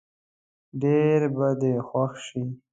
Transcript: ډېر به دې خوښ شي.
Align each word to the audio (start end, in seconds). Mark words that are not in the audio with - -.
ډېر 0.81 1.19
به 1.35 1.47
دې 1.61 1.73
خوښ 1.87 2.13
شي. 2.27 2.43